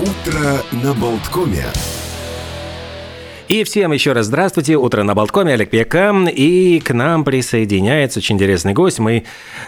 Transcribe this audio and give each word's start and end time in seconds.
Утро 0.00 0.62
на 0.72 0.94
Болткоме. 0.94 1.89
И 3.50 3.64
всем 3.64 3.90
еще 3.90 4.12
раз 4.12 4.26
здравствуйте. 4.26 4.76
Утро 4.76 5.02
на 5.02 5.16
Болткоме, 5.16 5.54
Олег 5.54 5.70
Пека. 5.70 6.14
И 6.28 6.78
к 6.78 6.94
нам 6.94 7.24
присоединяется 7.24 8.20
очень 8.20 8.36
интересный 8.36 8.74
гость. 8.74 9.00
Мы 9.00 9.24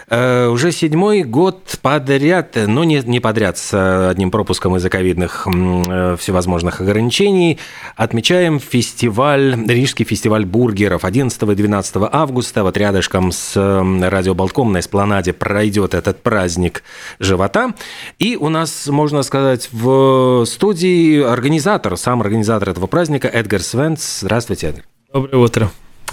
э, 0.07 0.47
уже 0.47 0.71
седьмой 0.71 1.23
год 1.23 1.77
подряд, 1.81 2.55
ну 2.55 2.85
не, 2.85 3.01
не 3.05 3.19
подряд, 3.19 3.57
с 3.57 4.09
одним 4.09 4.31
пропуском 4.31 4.77
из-за 4.77 4.89
ковидных 4.89 5.49
э, 5.53 6.15
всевозможных 6.17 6.79
ограничений, 6.79 7.59
отмечаем 7.97 8.61
фестиваль, 8.61 9.61
Рижский 9.67 10.05
фестиваль 10.05 10.45
бургеров. 10.45 11.03
11 11.03 11.41
и 11.41 11.53
12 11.53 11.95
августа 12.09 12.63
вот 12.63 12.77
рядышком 12.77 13.33
с 13.33 13.51
э, 13.57 14.07
радио 14.07 14.33
Болтком 14.33 14.71
на 14.71 14.79
Эспланаде 14.79 15.33
пройдет 15.33 15.93
этот 15.93 16.23
праздник 16.23 16.83
живота. 17.19 17.73
И 18.17 18.37
у 18.37 18.47
нас, 18.47 18.87
можно 18.87 19.23
сказать, 19.23 19.67
в 19.73 20.45
студии 20.45 21.21
организатор, 21.21 21.97
сам 21.97 22.21
организатор 22.21 22.69
этого 22.69 22.87
праздника 22.87 23.27
Эдгар 23.27 23.59
Свенц. 23.73 24.19
Здравствуйте. 24.19 24.83
Доброе 25.11 25.37
утро. 25.37 25.71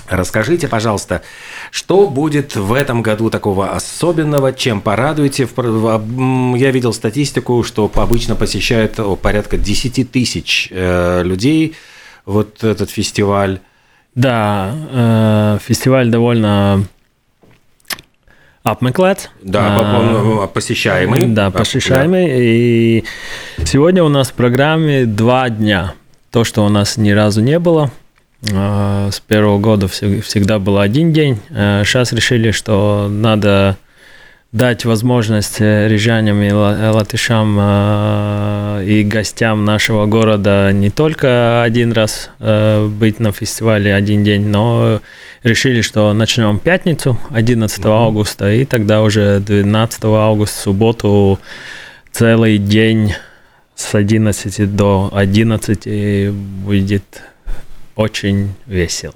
Расскажите, 0.09 0.67
пожалуйста, 0.67 1.21
что 1.71 2.07
будет 2.07 2.57
в 2.57 2.73
этом 2.73 3.03
году 3.03 3.29
такого 3.29 3.73
особенного, 3.73 4.55
чем 4.55 4.81
порадуете? 4.81 5.47
Я 5.47 6.71
видел 6.71 6.95
статистику, 6.95 7.63
что 7.63 7.93
обычно 7.97 8.35
посещает 8.35 8.99
порядка 9.21 9.59
10 9.59 10.11
тысяч 10.11 10.69
э, 10.71 11.23
людей 11.23 11.77
вот 12.25 12.65
этот 12.65 12.89
фестиваль. 12.89 13.61
Да, 14.15 14.75
э, 14.91 15.59
фестиваль 15.63 16.09
довольно 16.09 16.87
apmeklēts. 18.65 19.29
Да, 19.43 19.77
а, 19.79 20.47
посещаемый. 20.47 21.27
Да, 21.27 21.51
посещаемый. 21.51 22.27
Да. 22.27 22.33
И 22.39 23.05
сегодня 23.67 24.03
у 24.03 24.09
нас 24.09 24.31
в 24.31 24.33
программе 24.33 25.05
два 25.05 25.51
дня 25.51 25.93
то, 26.31 26.45
что 26.45 26.65
у 26.65 26.69
нас 26.69 26.97
ни 26.97 27.11
разу 27.11 27.41
не 27.41 27.59
было. 27.59 27.91
А, 28.53 29.11
с 29.11 29.21
первого 29.21 29.59
года 29.59 29.89
всегда 29.89 30.59
был 30.59 30.79
один 30.79 31.13
день. 31.13 31.39
Сейчас 31.49 32.13
а, 32.13 32.17
решили, 32.17 32.51
что 32.53 33.09
надо 33.11 33.77
дать 34.53 34.85
возможность 34.85 35.61
э, 35.61 35.87
рижанам 35.87 36.43
и 36.43 36.51
латышам 36.51 37.57
а, 37.61 38.83
и 38.83 39.05
гостям 39.05 39.65
нашего 39.65 40.07
города 40.07 40.73
не 40.73 40.91
только 40.91 41.63
один 41.63 41.93
раз 41.93 42.31
э, 42.41 42.89
быть 42.89 43.21
на 43.21 43.31
фестивале 43.31 43.95
один 43.95 44.25
день, 44.25 44.49
но 44.49 45.01
решили, 45.45 45.83
что 45.83 46.13
начнем 46.15 46.59
пятницу, 46.59 47.17
11 47.31 47.87
августа, 47.87 48.53
и 48.53 48.65
тогда 48.65 49.03
уже 49.03 49.39
12 49.39 50.05
августа, 50.05 50.61
субботу, 50.63 51.39
целый 52.11 52.59
день 52.59 53.15
с 53.81 53.95
11 53.95 54.77
до 54.77 55.11
11 55.13 56.33
будет 56.33 57.23
очень 57.97 58.55
весело. 58.67 59.15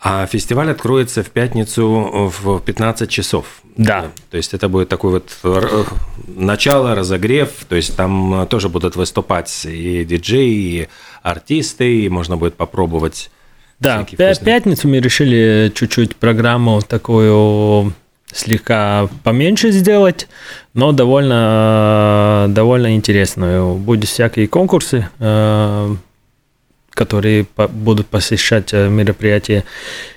А 0.00 0.26
фестиваль 0.26 0.70
откроется 0.70 1.22
в 1.22 1.30
пятницу 1.30 2.32
в 2.42 2.60
15 2.60 3.10
часов. 3.10 3.62
Да. 3.76 4.10
То 4.30 4.36
есть 4.36 4.54
это 4.54 4.68
будет 4.68 4.88
такой 4.88 5.12
вот 5.12 5.36
э, 5.44 5.84
начало, 6.26 6.94
разогрев, 6.94 7.50
то 7.68 7.76
есть 7.76 7.94
там 7.96 8.46
тоже 8.48 8.68
будут 8.68 8.96
выступать 8.96 9.66
и 9.66 10.04
диджеи, 10.04 10.54
и 10.54 10.88
артисты, 11.22 12.04
и 12.04 12.08
можно 12.08 12.36
будет 12.36 12.54
попробовать. 12.54 13.30
Да, 13.80 14.06
в 14.06 14.40
пятницу 14.40 14.88
мы 14.88 15.00
решили 15.00 15.70
чуть-чуть 15.74 16.16
программу 16.16 16.80
такую 16.80 17.92
слегка 18.32 19.08
поменьше 19.24 19.70
сделать, 19.70 20.28
но 20.74 20.92
довольно, 20.92 22.46
довольно 22.48 22.94
интересную. 22.94 23.74
Будут 23.74 24.08
всякие 24.08 24.48
конкурсы, 24.48 25.08
э, 25.18 25.94
которые 26.90 27.46
будут 27.56 28.06
посещать 28.06 28.72
э, 28.72 28.88
мероприятия. 28.88 29.64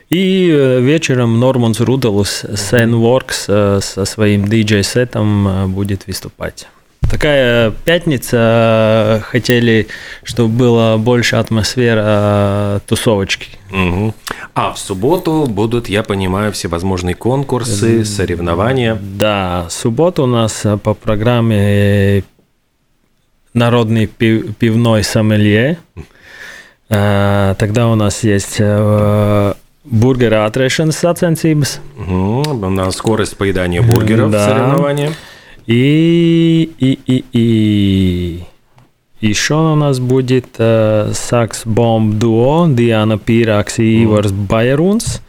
И 0.10 0.50
э, 0.52 0.82
вечером 0.82 1.40
Норманс 1.40 1.80
Рудалус 1.80 2.44
Sandworks 2.46 3.82
со 3.82 4.06
своим 4.06 4.46
DJ-сетом 4.46 5.72
будет 5.74 6.08
выступать. 6.08 6.68
Такая 7.10 7.72
пятница, 7.72 9.24
хотели, 9.26 9.88
чтобы 10.24 10.50
было 10.54 10.98
больше 10.98 11.38
атмосфера 11.38 12.82
тусовочки. 12.88 13.50
Угу. 13.72 14.14
А 14.54 14.74
в 14.74 14.80
субботу 14.80 15.46
будут, 15.48 15.90
я 15.90 16.04
понимаю, 16.04 16.52
всевозможные 16.52 17.16
конкурсы, 17.16 18.06
соревнования. 18.06 18.98
Да, 19.02 19.66
суббота 19.70 20.24
у 20.24 20.28
нас 20.28 20.66
по 20.84 20.94
программе 20.94 22.24
народный 23.54 24.06
пивной 24.08 25.04
сомелье. 25.04 25.78
Тогда 26.88 27.88
у 27.88 27.96
нас 27.96 28.24
есть 28.24 28.62
бургера 29.84 30.46
atrēšanas 30.46 30.98
sacensības. 31.02 31.80
Угу, 31.98 32.70
на 32.70 32.92
скорость 32.92 33.38
поедания 33.38 33.82
бургеров 33.82 34.32
да. 34.32 34.46
соревнования. 34.48 35.12
И, 35.70 36.72
и, 36.80 37.00
и, 37.06 37.26
и 37.32 38.44
еще 39.22 39.54
у 39.54 39.76
нас 39.76 40.00
будет 40.00 40.48
э, 40.58 41.12
Сакс 41.14 41.62
Бомб 41.64 42.16
Дуо, 42.16 42.68
Диана 42.68 43.20
Пиракс 43.20 43.78
и 43.78 44.04
Иварс 44.04 44.32
Байерунс. 44.32 45.22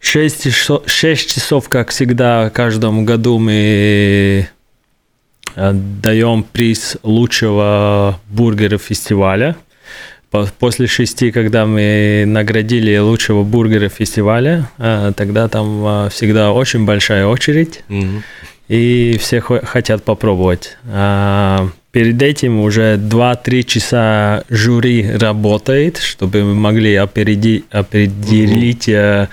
6 0.00 0.52
часов, 0.52 0.82
6 0.86 1.34
часов, 1.34 1.68
как 1.68 1.90
всегда, 1.90 2.50
каждом 2.50 3.04
году 3.04 3.38
мы 3.38 4.48
э, 5.54 5.72
даем 5.72 6.42
приз 6.42 6.96
лучшего 7.04 8.18
бургера 8.30 8.78
фестиваля. 8.78 9.54
После 10.58 10.88
шести, 10.88 11.30
когда 11.30 11.66
мы 11.66 12.24
наградили 12.26 12.96
лучшего 12.96 13.44
бургера 13.44 13.88
фестиваля, 13.88 14.68
э, 14.78 15.12
тогда 15.14 15.46
там 15.46 15.86
э, 15.86 16.08
всегда 16.10 16.50
очень 16.50 16.84
большая 16.84 17.26
очередь. 17.26 17.84
Mm-hmm 17.88 18.22
и 18.68 19.16
все 19.18 19.40
хотят 19.40 20.02
попробовать. 20.04 20.76
А 20.86 21.68
перед 21.90 22.20
этим 22.22 22.60
уже 22.60 22.96
2-3 22.96 23.62
часа 23.64 24.44
жюри 24.48 25.10
работает, 25.16 25.98
чтобы 25.98 26.42
мы 26.42 26.54
могли 26.54 26.96
опереди, 26.96 27.64
определить, 27.70 28.88
mm 28.88 29.28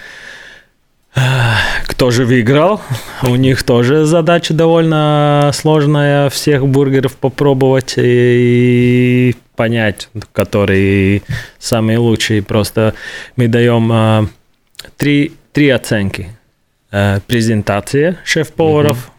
кто 1.85 2.11
же 2.11 2.23
выиграл. 2.23 2.81
У 3.23 3.35
них 3.35 3.63
тоже 3.63 4.05
задача 4.05 4.53
довольно 4.53 5.51
сложная, 5.53 6.29
всех 6.29 6.65
бургеров 6.65 7.17
попробовать 7.17 7.95
и 7.97 9.35
понять, 9.57 10.07
который 10.31 11.23
самый 11.57 11.97
лучший. 11.97 12.41
Просто 12.41 12.93
мы 13.35 13.47
даем 13.47 13.91
а, 13.91 14.27
три, 14.95 15.33
три 15.51 15.69
оценки. 15.69 16.29
Презентация 16.89 18.17
шеф-поваров, 18.23 18.97
mm-hmm 18.97 19.18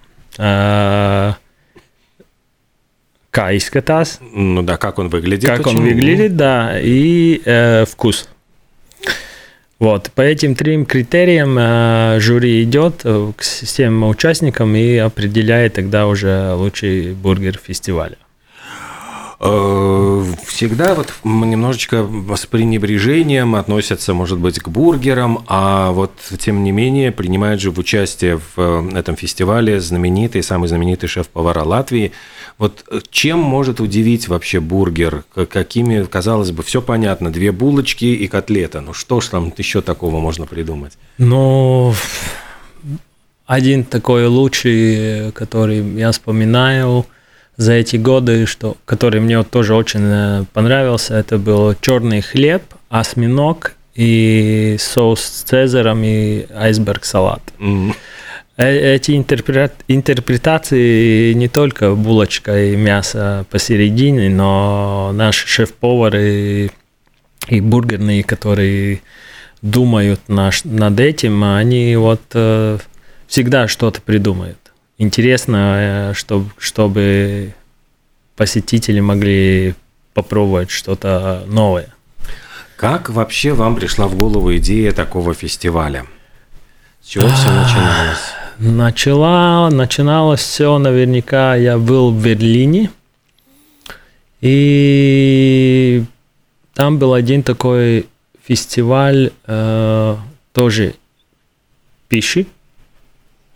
kā 3.30 3.52
izskatās. 3.54 4.18
Ну 4.32 4.62
да, 4.62 4.76
как 4.76 4.98
он 4.98 5.08
выглядит. 5.08 5.48
Как 5.48 5.66
очень... 5.66 5.78
он 5.78 5.84
выглядит, 5.84 6.36
да, 6.36 6.80
и 6.80 7.40
э, 7.44 7.84
вкус. 7.84 8.28
Вот, 9.78 10.10
по 10.14 10.20
этим 10.20 10.54
трем 10.54 10.84
критериям 10.84 11.56
э, 11.58 12.20
жюри 12.20 12.62
идет 12.64 13.02
к 13.02 13.40
всем 13.40 14.04
участникам 14.04 14.74
и 14.76 14.96
определяет 14.96 15.74
тогда 15.74 16.06
уже 16.06 16.52
лучший 16.54 17.14
бургер 17.14 17.58
фестиваля. 17.58 18.16
Э, 19.42 20.22
всегда 20.46 20.94
вот 20.94 21.14
немножечко 21.24 22.06
с 22.36 22.44
пренебрежением 22.44 23.54
относятся, 23.54 24.12
может 24.12 24.38
быть, 24.38 24.60
к 24.60 24.68
бургерам, 24.68 25.44
а 25.46 25.92
вот 25.92 26.12
тем 26.38 26.62
не 26.62 26.72
менее 26.72 27.10
принимают 27.10 27.58
же 27.58 27.70
в 27.70 27.78
участие 27.78 28.36
в 28.36 28.58
э, 28.58 28.98
этом 28.98 29.16
фестивале 29.16 29.80
знаменитый, 29.80 30.42
самый 30.42 30.68
знаменитый 30.68 31.08
шеф-повара 31.08 31.62
Латвии. 31.62 32.12
Вот 32.58 32.84
э, 32.90 33.00
чем 33.10 33.38
может 33.38 33.80
удивить 33.80 34.28
вообще 34.28 34.60
бургер? 34.60 35.24
Какими, 35.48 36.04
казалось 36.04 36.50
бы, 36.50 36.62
все 36.62 36.82
понятно, 36.82 37.32
две 37.32 37.50
булочки 37.50 38.04
и 38.04 38.28
котлета. 38.28 38.82
Ну 38.82 38.92
что 38.92 39.22
ж 39.22 39.28
там 39.28 39.54
еще 39.56 39.80
такого 39.80 40.20
можно 40.20 40.44
придумать? 40.44 40.98
Ну, 41.16 41.94
один 43.46 43.84
такой 43.84 44.26
лучший, 44.26 45.32
который 45.32 45.78
я 45.96 46.12
вспоминаю– 46.12 47.06
за 47.60 47.74
эти 47.74 47.96
годы, 47.96 48.46
что, 48.46 48.78
который 48.86 49.20
мне 49.20 49.36
вот 49.36 49.50
тоже 49.50 49.74
очень 49.74 50.00
э, 50.02 50.44
понравился, 50.54 51.14
это 51.14 51.36
был 51.36 51.74
черный 51.78 52.22
хлеб, 52.22 52.62
осьминог 52.88 53.74
и 53.94 54.76
соус 54.78 55.20
с 55.20 55.42
цезаром 55.42 56.02
и 56.02 56.46
айсберг 56.54 57.04
салат. 57.04 57.42
Mm-hmm. 57.58 57.94
Эти 58.56 59.14
интерпрет, 59.14 59.74
интерпретации 59.88 61.34
не 61.34 61.48
только 61.48 61.94
булочка 61.94 62.64
и 62.64 62.76
мясо 62.76 63.44
посередине, 63.50 64.30
но 64.30 65.10
наши 65.12 65.46
шеф-повары 65.46 66.70
и 67.48 67.60
бургерные, 67.60 68.24
которые 68.24 69.02
думают 69.60 70.20
наш, 70.28 70.64
над 70.64 70.98
этим, 70.98 71.44
они 71.44 71.94
вот 71.96 72.22
э, 72.32 72.78
всегда 73.26 73.68
что-то 73.68 74.00
придумают 74.00 74.69
интересно, 75.00 76.12
чтобы, 76.14 76.50
чтобы 76.58 77.54
посетители 78.36 79.00
могли 79.00 79.74
попробовать 80.14 80.70
что-то 80.70 81.42
новое. 81.46 81.88
Как 82.76 83.10
вообще 83.10 83.52
вам 83.52 83.76
пришла 83.76 84.06
в 84.06 84.16
голову 84.16 84.56
идея 84.56 84.92
такого 84.92 85.34
фестиваля? 85.34 86.06
С 87.02 87.08
чего 87.08 87.26
все 87.28 87.48
начиналось? 87.48 88.18
Начала, 88.58 89.70
начиналось 89.70 90.40
все 90.40 90.78
наверняка, 90.78 91.56
я 91.56 91.78
был 91.78 92.12
в 92.12 92.22
Берлине, 92.22 92.90
и 94.42 96.04
там 96.74 96.98
был 96.98 97.14
один 97.14 97.42
такой 97.42 98.06
фестиваль 98.42 99.32
э, 99.46 100.16
тоже 100.52 100.94
пищи, 102.08 102.46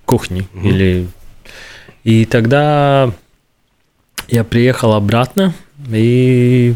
кухни. 0.07 0.49
Mm-hmm. 0.55 0.69
Или... 0.69 1.07
И 2.05 2.27
тогда 2.27 3.11
я 4.29 4.45
приехал 4.45 4.93
обратно 4.93 5.55
и 5.91 6.75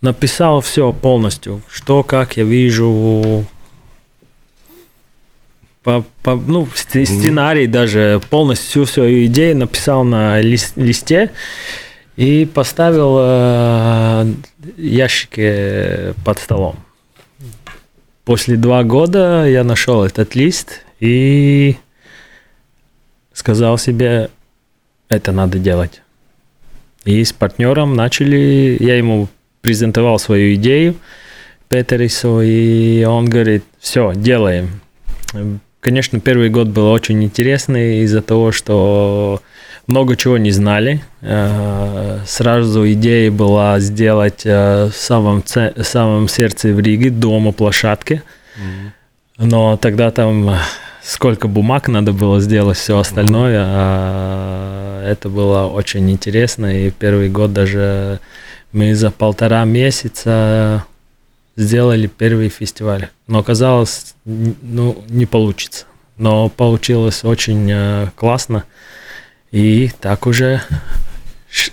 написал 0.00 0.60
все 0.60 0.92
полностью, 0.92 1.62
что, 1.70 2.02
как 2.02 2.36
я 2.36 2.44
вижу, 2.44 3.46
по, 5.82 6.04
по, 6.22 6.34
ну, 6.34 6.68
сценарий 6.74 7.66
даже 7.66 8.20
полностью 8.30 8.84
всю 8.84 8.92
свою 8.92 9.26
идею 9.26 9.56
написал 9.56 10.02
на 10.04 10.40
лист, 10.40 10.76
листе 10.76 11.30
и 12.16 12.46
поставил 12.46 13.16
э, 13.20 14.32
ящики 14.76 16.14
под 16.24 16.38
столом. 16.38 16.76
После 18.24 18.56
два 18.56 18.82
года 18.82 19.46
я 19.46 19.62
нашел 19.64 20.04
этот 20.04 20.34
лист 20.34 20.80
и 21.00 21.76
сказал 23.34 23.76
себе, 23.76 24.30
это 25.08 25.32
надо 25.32 25.58
делать. 25.58 26.00
И 27.04 27.22
с 27.22 27.32
партнером 27.32 27.94
начали, 27.94 28.78
я 28.80 28.96
ему 28.96 29.28
презентовал 29.60 30.18
свою 30.18 30.54
идею 30.54 30.94
Петерису, 31.68 32.40
и 32.40 33.04
он 33.04 33.28
говорит, 33.28 33.64
все, 33.78 34.12
делаем. 34.14 34.80
Конечно, 35.80 36.18
первый 36.20 36.48
год 36.48 36.68
был 36.68 36.90
очень 36.90 37.22
интересный 37.22 37.98
из-за 38.04 38.22
того, 38.22 38.52
что 38.52 39.42
много 39.86 40.16
чего 40.16 40.38
не 40.38 40.50
знали. 40.50 41.02
Э, 41.20 42.20
сразу 42.26 42.90
идея 42.92 43.30
была 43.30 43.78
сделать 43.80 44.42
э, 44.44 44.86
в 44.86 44.96
самом, 44.96 45.42
в 45.42 45.84
самом 45.84 46.28
сердце 46.28 46.68
в 46.68 46.80
Риге 46.80 47.10
дома 47.10 47.52
площадки. 47.52 48.22
Но 49.36 49.76
тогда 49.76 50.10
там 50.10 50.56
сколько 51.04 51.48
бумаг 51.48 51.88
надо 51.88 52.12
было 52.12 52.40
сделать, 52.40 52.78
все 52.78 52.98
остальное. 52.98 53.62
А 53.64 55.04
это 55.04 55.28
было 55.28 55.66
очень 55.66 56.10
интересно. 56.10 56.86
И 56.86 56.90
первый 56.90 57.28
год 57.28 57.52
даже 57.52 58.20
мы 58.72 58.94
за 58.94 59.10
полтора 59.10 59.64
месяца 59.64 60.84
сделали 61.56 62.06
первый 62.06 62.48
фестиваль. 62.48 63.08
Но 63.26 63.38
оказалось, 63.38 64.14
ну, 64.24 65.04
не 65.08 65.26
получится. 65.26 65.86
Но 66.16 66.48
получилось 66.48 67.24
очень 67.24 67.68
э, 67.70 68.08
классно. 68.16 68.64
И 69.50 69.90
так 70.00 70.26
уже 70.26 70.62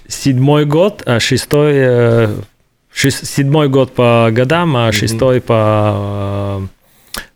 седьмой 0.07 0.65
год, 0.65 1.03
а 1.05 1.19
шестой, 1.19 1.73
э, 1.75 2.35
шест, 2.91 3.25
седьмой 3.25 3.69
год 3.69 3.93
по 3.93 4.29
годам, 4.31 4.75
а 4.77 4.91
шестой 4.91 5.37
mm-hmm. 5.37 5.41
по, 5.41 6.69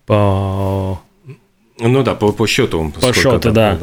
по... 0.06 1.01
Ну 1.80 2.04
да, 2.04 2.16
по, 2.16 2.31
по 2.31 2.48
счету. 2.48 2.94
По 3.01 3.13
счету, 3.13 3.51
да. 3.51 3.77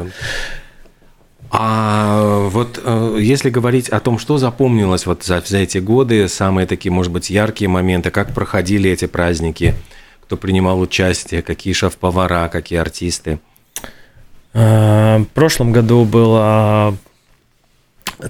А 1.55 2.47
вот 2.49 2.81
э, 2.83 3.17
если 3.19 3.51
говорить 3.51 3.87
о 3.87 3.99
том, 3.99 4.17
что 4.17 4.39
запомнилось 4.39 5.05
вот 5.05 5.23
за, 5.23 5.39
за 5.45 5.59
эти 5.59 5.77
годы, 5.77 6.27
самые 6.27 6.65
такие, 6.65 6.91
может 6.91 7.11
быть, 7.11 7.29
яркие 7.29 7.69
моменты, 7.69 8.09
как 8.09 8.33
проходили 8.33 8.89
эти 8.89 9.05
праздники, 9.05 9.75
кто 10.21 10.35
принимал 10.35 10.79
участие, 10.81 11.43
какие 11.43 11.75
шеф-повара, 11.75 12.47
какие 12.47 12.79
артисты? 12.79 13.37
Э, 14.53 15.19
в 15.19 15.27
прошлом 15.35 15.71
году 15.71 16.05
была 16.05 16.95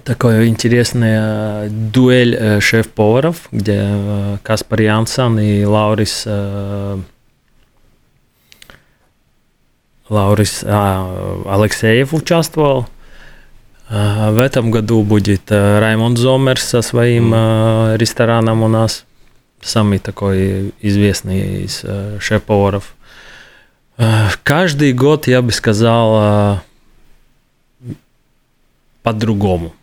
такая 0.03 0.47
интересная 0.47 1.69
дуэль 1.69 2.35
э, 2.35 2.59
шеф-поваров, 2.59 3.47
где 3.53 4.37
Каспар 4.43 4.81
Янсан 4.81 5.39
и 5.39 5.63
Лаурис 5.63 6.27
Лаурис 10.09 10.63
а, 10.63 11.41
Алексеев 11.45 12.13
участвовал. 12.13 12.87
В 13.89 14.39
этом 14.41 14.71
году 14.71 15.03
будет 15.03 15.51
э, 15.51 15.79
Раймонд 15.79 16.17
Зомер 16.17 16.59
со 16.59 16.81
своим 16.81 17.33
mm. 17.33 17.97
рестораном 17.97 18.63
у 18.63 18.67
нас. 18.67 19.05
Самый 19.61 19.99
такой 19.99 20.73
известный 20.81 21.65
из 21.65 21.81
э, 21.83 22.17
шеф-поваров. 22.19 22.95
Каждый 24.43 24.93
год, 24.93 25.27
я 25.27 25.41
бы 25.41 25.51
сказал, 25.51 26.61
по-другому. 29.03 29.73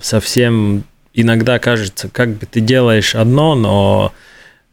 Совсем 0.00 0.84
иногда 1.14 1.58
кажется, 1.58 2.08
как 2.08 2.30
бы 2.30 2.46
ты 2.46 2.60
делаешь 2.60 3.14
одно, 3.14 3.54
но 3.54 4.12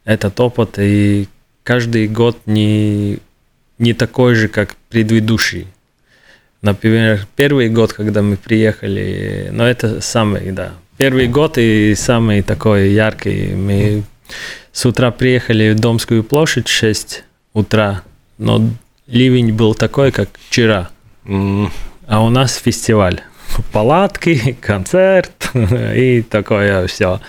этот 0.05 0.39
опыт 0.39 0.79
и 0.79 1.27
каждый 1.63 2.07
год 2.07 2.37
не, 2.45 3.19
не 3.77 3.93
такой 3.93 4.35
же, 4.35 4.47
как 4.47 4.75
предыдущий. 4.89 5.67
Например, 6.61 7.27
первый 7.35 7.69
год, 7.69 7.93
когда 7.93 8.21
мы 8.21 8.37
приехали, 8.37 9.49
но 9.51 9.67
это 9.67 9.99
самый, 10.01 10.51
да, 10.51 10.73
первый 10.97 11.27
год 11.27 11.57
и 11.57 11.93
самый 11.95 12.41
такой 12.41 12.91
яркий. 12.91 13.53
Мы 13.53 14.03
с 14.71 14.85
утра 14.85 15.11
приехали 15.11 15.71
в 15.71 15.79
Домскую 15.79 16.23
площадь 16.23 16.67
в 16.67 16.71
6 16.71 17.23
утра, 17.53 18.03
но 18.37 18.69
ливень 19.07 19.53
был 19.53 19.75
такой, 19.75 20.11
как 20.11 20.29
вчера. 20.47 20.89
А 21.25 22.23
у 22.23 22.29
нас 22.29 22.55
фестиваль. 22.55 23.21
Палатки, 23.71 24.57
концерт 24.61 25.51
и 25.53 26.21
такое 26.21 26.87
все. 26.87 27.21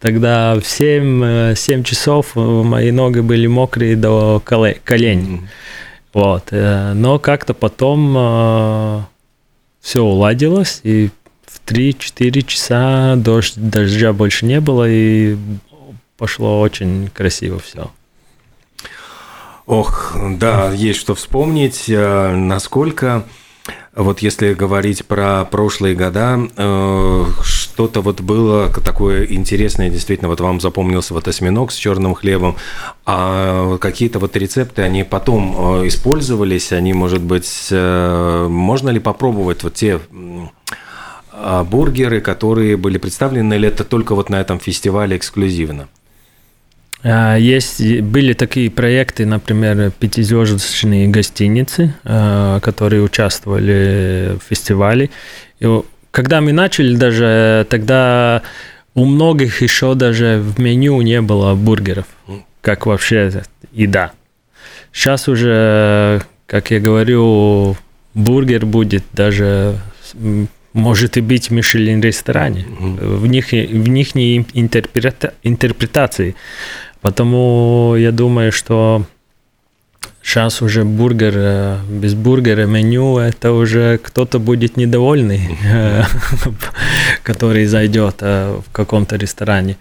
Тогда 0.00 0.54
в 0.54 0.66
7, 0.66 1.54
7 1.54 1.82
часов 1.82 2.36
мои 2.36 2.90
ноги 2.90 3.20
были 3.20 3.46
мокрые 3.46 3.96
до 3.96 4.42
колен. 4.44 5.48
Вот. 6.16 6.44
Э, 6.50 6.94
но 6.94 7.18
как-то 7.18 7.52
потом 7.52 8.14
э, 8.16 9.00
все 9.82 10.00
уладилось, 10.00 10.80
и 10.82 11.10
в 11.44 11.60
3-4 11.66 12.42
часа 12.42 13.16
дождь, 13.16 13.52
дождя 13.56 14.14
больше 14.14 14.46
не 14.46 14.62
было, 14.62 14.88
и 14.88 15.36
пошло 16.16 16.60
очень 16.60 17.10
красиво 17.10 17.58
все. 17.58 17.90
Ох, 19.66 20.16
да, 20.38 20.72
есть 20.72 21.00
что 21.00 21.14
вспомнить. 21.14 21.84
Э, 21.88 22.34
насколько, 22.34 23.24
вот 23.94 24.20
если 24.20 24.54
говорить 24.54 25.04
про 25.04 25.44
прошлые 25.44 25.94
года, 25.94 26.38
что-то 27.76 28.00
вот 28.00 28.22
было 28.22 28.72
такое 28.72 29.26
интересное, 29.26 29.90
действительно, 29.90 30.30
вот 30.30 30.40
вам 30.40 30.60
запомнился 30.60 31.12
вот 31.12 31.28
осьминог 31.28 31.70
с 31.70 31.76
черным 31.76 32.14
хлебом, 32.14 32.56
а 33.04 33.76
какие-то 33.76 34.18
вот 34.18 34.34
рецепты, 34.34 34.80
они 34.80 35.04
потом 35.04 35.82
э, 35.82 35.88
использовались, 35.88 36.72
они, 36.72 36.94
может 36.94 37.20
быть, 37.20 37.68
э, 37.70 38.46
можно 38.48 38.88
ли 38.88 38.98
попробовать 38.98 39.62
вот 39.62 39.74
те 39.74 40.00
а, 41.32 41.64
бургеры, 41.64 42.22
которые 42.22 42.78
были 42.78 42.96
представлены, 42.96 43.52
или 43.52 43.68
это 43.68 43.84
только 43.84 44.14
вот 44.14 44.30
на 44.30 44.40
этом 44.40 44.58
фестивале 44.58 45.18
эксклюзивно? 45.18 45.88
А, 47.04 47.36
есть, 47.36 47.82
были 48.00 48.32
такие 48.32 48.70
проекты, 48.70 49.26
например, 49.26 49.90
пятизвездочные 49.90 51.08
гостиницы, 51.08 51.94
э, 52.04 52.58
которые 52.62 53.02
участвовали 53.02 54.38
в 54.40 54.48
фестивале. 54.48 55.10
И 55.60 55.66
когда 56.16 56.40
мы 56.40 56.52
начали 56.52 56.96
даже, 56.96 57.66
тогда 57.68 58.40
у 58.94 59.04
многих 59.04 59.60
еще 59.60 59.94
даже 59.94 60.38
в 60.42 60.58
меню 60.58 61.02
не 61.02 61.20
было 61.20 61.54
бургеров, 61.54 62.06
как 62.62 62.86
вообще 62.86 63.42
еда. 63.70 64.12
Сейчас 64.92 65.28
уже, 65.28 66.22
как 66.46 66.70
я 66.70 66.80
говорю, 66.80 67.76
бургер 68.14 68.64
будет 68.64 69.04
даже 69.12 69.78
может 70.72 71.18
и 71.18 71.20
быть 71.20 71.50
в 71.50 71.52
Мишелин 71.52 72.00
ресторане, 72.00 72.64
в 72.66 73.26
них, 73.26 73.52
в 73.52 73.88
них 73.88 74.16
интерпрета, 74.16 75.34
интерпретации. 75.42 76.34
Потому 77.02 77.94
я 77.94 78.10
думаю, 78.10 78.52
что 78.52 79.04
Сейчас 80.26 80.60
уже 80.60 80.84
бургер, 80.84 81.34
э, 81.36 81.78
без 81.88 82.14
бургера 82.14 82.66
меню, 82.66 83.18
это 83.18 83.52
уже 83.52 83.98
кто-то 83.98 84.40
будет 84.40 84.76
недовольный, 84.76 85.56
который 87.22 87.64
зайдет 87.66 88.16
э, 88.22 88.60
в 88.66 88.72
каком-то 88.72 89.14
ресторане. 89.14 89.76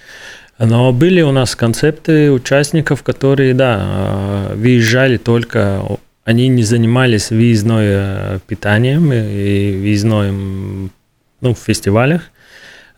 Но 0.60 0.94
были 0.94 1.22
у 1.22 1.32
нас 1.32 1.56
концепты 1.56 2.32
участников, 2.32 3.02
которые, 3.02 3.56
да, 3.56 3.80
э, 3.82 4.56
выезжали 4.56 5.18
только, 5.18 5.82
они 6.26 6.48
не 6.48 6.62
занимались 6.62 7.32
выездной 7.32 8.40
питанием 8.48 9.12
и 9.12 9.72
выездной, 9.72 10.32
ну, 11.42 11.56
в 11.56 11.58
фестивалях. 11.58 12.22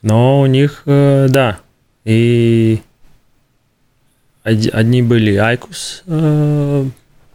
Но 0.02 0.42
у 0.42 0.48
них, 0.48 0.84
э, 0.86 1.28
да, 1.30 1.60
и 2.04 2.82
одни 4.44 5.02
были 5.02 5.36
Айкус, 5.36 6.04
э, 6.08 6.86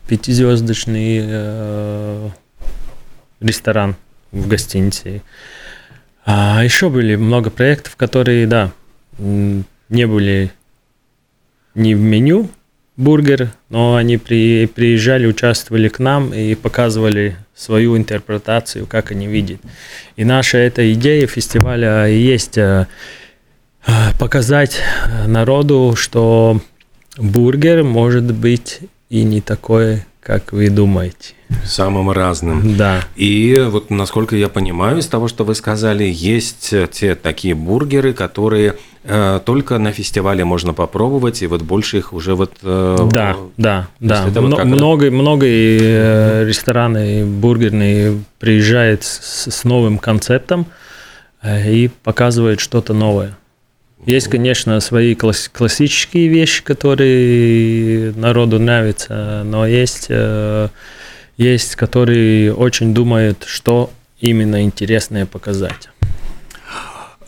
пятизвездочный 0.07 1.21
э, 1.23 2.29
ресторан 3.41 3.97
в 4.31 4.49
гостинице. 4.49 5.23
А 6.25 6.63
еще 6.63 6.89
были 6.89 7.17
много 7.17 7.51
проектов, 7.51 7.97
которые, 7.97 8.47
да, 8.47 8.73
не 9.19 10.07
были 10.07 10.53
не 11.75 11.95
в 11.95 12.01
меню 12.01 12.51
бургер, 12.97 13.51
но 13.69 13.97
они 13.97 14.19
при, 14.19 14.67
приезжали, 14.67 15.27
участвовали 15.27 15.89
к 15.89 15.99
нам 15.99 16.33
и 16.33 16.55
показывали 16.55 17.37
свою 17.55 17.97
интерпретацию, 17.97 18.87
как 18.87 19.11
они 19.11 19.27
видят. 19.27 19.61
И 20.17 20.25
наша 20.25 20.59
эта 20.59 20.93
идея 20.93 21.27
фестиваля 21.27 22.07
есть 22.07 22.59
э, 22.59 22.87
э, 23.87 23.93
показать 24.19 24.81
народу, 25.27 25.95
что 25.97 26.61
бургер 27.17 27.83
может 27.83 28.33
быть 28.33 28.81
и 29.13 29.25
не 29.25 29.43
такой, 29.43 30.05
как 30.23 30.53
вы 30.53 30.71
думаете. 30.71 31.35
Самым 31.67 32.11
разным. 32.11 32.79
Да. 32.79 33.03
И 33.15 33.55
вот, 33.69 33.91
насколько 33.91 34.35
я 34.37 34.49
понимаю, 34.49 34.99
из 34.99 35.07
того, 35.07 35.29
что 35.29 35.45
вы 35.45 35.55
сказали, 35.55 36.05
есть 36.05 36.73
те 36.93 37.15
такие 37.15 37.55
бургеры, 37.55 38.15
которые 38.15 38.77
э, 39.05 39.41
только 39.45 39.77
на 39.77 39.93
фестивале 39.93 40.47
можно 40.47 40.73
попробовать, 40.73 41.43
и 41.43 41.47
вот 41.47 41.61
больше 41.61 41.99
их 41.99 42.15
уже 42.15 42.35
вот... 42.35 42.55
Э, 42.63 42.97
да, 43.13 43.37
да, 43.59 43.89
да. 44.01 44.29
Это 44.29 44.41
вот 44.41 44.65
много, 44.65 45.11
много 45.11 45.45
э, 45.47 46.47
рестораны 46.47 47.27
бургерные 47.27 48.19
приезжают 48.39 49.05
с, 49.05 49.51
с 49.51 49.65
новым 49.65 49.99
концептом 49.99 50.65
э, 51.43 51.71
и 51.71 51.89
показывают 51.89 52.61
что-то 52.61 52.95
новое. 52.95 53.37
Есть, 54.05 54.29
конечно, 54.29 54.81
свои 54.81 55.15
классические 55.15 56.27
вещи, 56.29 56.65
которые 56.65 58.13
народу 58.13 58.59
нравятся, 58.59 59.43
но 59.45 59.65
есть, 59.67 60.07
э, 60.09 60.69
есть, 61.37 61.77
которые 61.77 62.53
очень 62.53 62.95
думают, 62.95 63.45
что 63.47 63.91
именно 64.21 64.65
интересное 64.65 65.25
показать. 65.25 65.89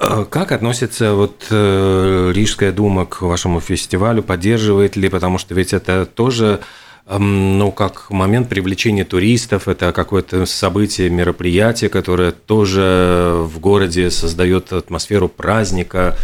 А 0.01 0.25
как 0.25 0.51
относится 0.51 1.15
вот 1.15 1.47
э, 1.51 2.33
Рижская 2.35 2.73
дума 2.73 3.07
к 3.07 3.23
вашему 3.23 3.61
фестивалю? 3.61 4.23
Поддерживает 4.23 4.97
ли? 4.97 5.09
Потому 5.09 5.39
что 5.39 5.55
ведь 5.55 5.73
это 5.73 6.07
тоже 6.07 6.61
ну, 7.07 7.71
как 7.71 8.11
момент 8.11 8.49
привлечения 8.49 9.05
туристов, 9.05 9.69
это 9.69 9.93
какое-то 9.93 10.47
событие, 10.47 11.11
мероприятие, 11.11 11.91
которое 11.91 12.33
тоже 12.33 13.35
в 13.37 13.59
городе 13.59 14.11
создает 14.11 14.73
атмосферу 14.73 15.29
праздника. 15.29 16.17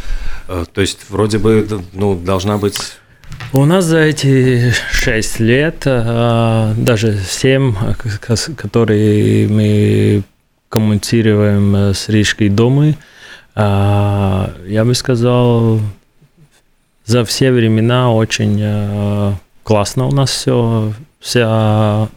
Э, 0.48 0.64
то 0.72 0.80
есть 0.80 1.10
вроде 1.10 1.38
бы 1.38 1.66
ну, 1.92 2.14
должна 2.14 2.56
быть 2.56 2.78
у 3.52 3.64
нас 3.64 3.84
за 3.84 3.98
эти 3.98 4.72
шесть 4.90 5.38
лет, 5.38 5.82
э, 5.84 6.74
даже 6.76 7.18
семь, 7.28 7.74
которые 8.56 9.48
мы 9.48 10.22
коммуницируем 10.68 11.76
э, 11.76 11.94
с 11.94 12.08
Рижской 12.08 12.48
домой, 12.48 12.96
я 13.56 14.84
бы 14.86 14.94
сказал, 14.94 15.80
за 17.04 17.24
все 17.24 17.50
времена 17.50 18.12
очень 18.12 19.36
классно 19.62 20.06
у 20.06 20.12
нас 20.12 20.30
все, 20.30 20.92
вся, 21.20 22.08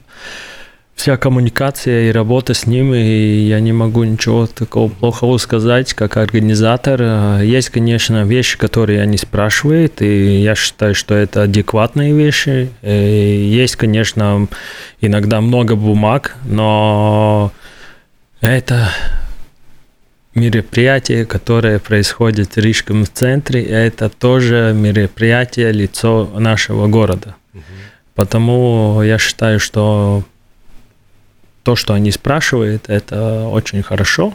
вся 0.95 1.17
коммуникация 1.17 2.09
и 2.09 2.11
работа 2.11 2.53
с 2.53 2.65
ним, 2.65 2.93
и 2.93 2.99
я 2.99 3.59
не 3.59 3.73
могу 3.73 4.03
ничего 4.03 4.47
такого 4.47 4.89
плохого 4.89 5.37
сказать, 5.37 5.93
как 5.93 6.17
организатор. 6.17 7.41
Есть, 7.41 7.69
конечно, 7.69 8.23
вещи, 8.23 8.57
которые 8.57 9.01
они 9.01 9.17
спрашивают, 9.17 10.01
и 10.01 10.41
я 10.41 10.55
считаю, 10.55 10.95
что 10.95 11.15
это 11.15 11.43
адекватные 11.43 12.13
вещи. 12.13 12.69
И 12.81 13.49
есть, 13.51 13.75
конечно, 13.75 14.47
иногда 15.01 15.41
много 15.41 15.75
бумаг, 15.75 16.35
но 16.45 17.51
это 18.41 18.89
мероприятие, 20.35 21.25
которое 21.25 21.79
происходит 21.79 22.55
в 22.55 22.57
Рижском 22.57 23.05
центре, 23.05 23.63
это 23.63 24.09
тоже 24.09 24.73
мероприятие, 24.75 25.71
лицо 25.71 26.29
нашего 26.37 26.87
города. 26.87 27.35
Угу. 27.53 27.61
Потому 28.15 29.01
я 29.03 29.17
считаю, 29.17 29.59
что 29.59 30.23
то, 31.63 31.75
что 31.75 31.93
они 31.93 32.11
спрашивают, 32.11 32.89
это 32.89 33.47
очень 33.47 33.81
хорошо. 33.83 34.33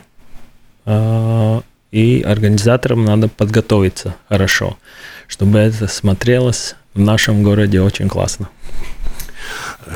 А, 0.85 1.63
и 1.91 2.23
организаторам 2.23 3.05
надо 3.05 3.29
подготовиться 3.29 4.15
хорошо, 4.29 4.79
чтобы 5.27 5.59
это 5.59 5.87
смотрелось 5.87 6.75
в 6.95 7.01
нашем 7.01 7.43
городе 7.43 7.81
очень 7.81 8.09
классно. 8.09 8.49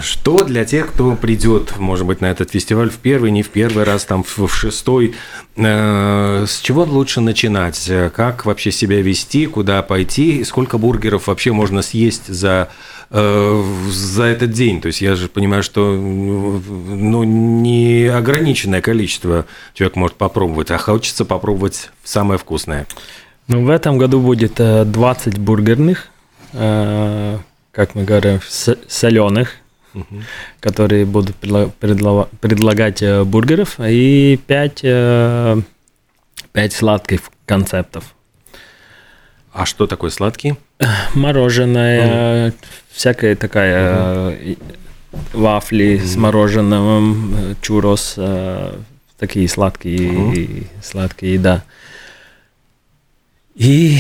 Что 0.01 0.45
для 0.45 0.65
тех, 0.65 0.93
кто 0.93 1.17
придет, 1.17 1.77
может 1.79 2.07
быть, 2.07 2.21
на 2.21 2.27
этот 2.27 2.51
фестиваль 2.51 2.89
в 2.89 2.97
первый, 2.99 3.31
не 3.33 3.43
в 3.43 3.51
первый 3.51 3.85
раз, 3.85 4.05
там 4.05 4.23
в, 4.23 4.49
шестой, 4.49 5.15
э, 5.57 6.45
с 6.47 6.61
чего 6.61 6.85
лучше 6.85 7.21
начинать? 7.21 7.91
Как 8.15 8.47
вообще 8.47 8.71
себя 8.71 9.03
вести, 9.03 9.47
куда 9.47 9.83
пойти, 9.83 10.45
сколько 10.45 10.79
бургеров 10.79 11.27
вообще 11.27 11.53
можно 11.53 11.83
съесть 11.83 12.29
за 12.29 12.69
э, 13.11 13.65
за 13.91 14.23
этот 14.23 14.53
день. 14.53 14.81
То 14.81 14.87
есть 14.87 15.01
я 15.01 15.17
же 15.17 15.29
понимаю, 15.29 15.65
что 15.65 15.93
ну, 15.93 17.25
не 17.25 18.07
ограниченное 18.07 18.81
количество 18.81 19.47
человек 19.75 19.97
может 19.97 20.17
попробовать, 20.17 20.71
а 20.71 20.79
хочется 20.79 21.25
попробовать 21.25 21.91
самое 22.05 22.39
вкусное. 22.39 22.87
Ну, 23.49 23.65
в 23.65 23.69
этом 23.71 23.99
году 23.99 24.21
будет 24.21 24.55
20 24.55 25.39
бургерных, 25.39 26.07
э, 26.53 27.39
как 27.73 27.97
мы 27.97 28.05
говорим, 28.05 28.39
соленых 28.89 29.57
угу. 29.95 30.23
которые 30.61 31.05
будут 31.05 31.37
предло- 31.41 32.29
предлагать 32.41 33.03
э, 33.03 33.25
бургеров, 33.25 33.77
и 33.79 34.39
5, 34.47 34.75
5 34.75 34.83
э, 34.85 36.71
сладких 36.71 37.23
концептов. 37.47 38.15
А 39.53 39.67
что 39.67 39.87
такое 39.87 40.11
сладкий? 40.11 40.55
Мороженое, 41.15 42.49
угу. 42.49 42.57
всякая 42.91 43.37
такая 43.37 44.31
угу. 44.31 44.57
вафли 45.33 45.97
угу. 45.97 46.07
с 46.07 46.17
мороженым, 46.17 47.57
чурос, 47.61 48.19
такие 49.19 49.49
сладкие, 49.49 50.11
угу. 50.11 50.67
сладкие, 50.83 51.39
да. 51.39 51.63
И, 53.55 53.99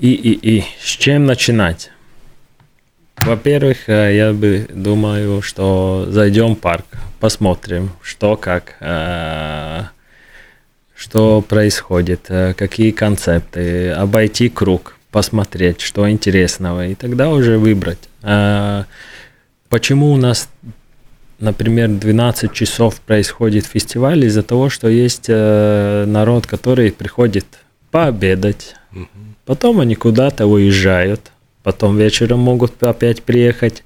и, 0.00 0.12
и, 0.12 0.58
и 0.58 0.64
с 0.80 0.90
чем 0.90 1.26
начинать? 1.26 1.90
Во-первых, 3.26 3.88
э, 3.88 4.14
я 4.16 4.34
бы 4.34 4.66
думаю, 4.68 5.40
что 5.40 6.06
зайдем 6.10 6.54
в 6.54 6.58
парк, 6.58 6.84
посмотрим, 7.20 7.90
что 8.02 8.36
как, 8.36 8.76
э, 8.80 9.84
что 10.94 11.40
происходит, 11.40 12.26
э, 12.28 12.52
какие 12.52 12.90
концепты, 12.90 13.92
обойти 13.92 14.50
круг, 14.50 14.96
посмотреть, 15.10 15.80
что 15.80 16.10
интересного, 16.10 16.88
и 16.88 16.94
тогда 16.94 17.30
уже 17.30 17.56
выбрать. 17.56 18.10
Почему 19.70 20.12
у 20.12 20.16
нас, 20.18 20.50
например, 21.38 21.88
12 21.88 22.52
часов 22.52 23.00
происходит 23.00 23.64
фестиваль? 23.64 24.24
Из-за 24.26 24.42
того, 24.42 24.68
что 24.68 24.88
есть 24.88 25.28
народ, 25.28 26.46
который 26.46 26.92
приходит 26.92 27.46
пообедать, 27.90 28.74
потом 29.46 29.80
они 29.80 29.94
куда-то 29.94 30.46
уезжают, 30.46 31.30
потом 31.64 31.96
вечером 31.98 32.38
могут 32.38 32.80
опять 32.84 33.22
приехать. 33.22 33.82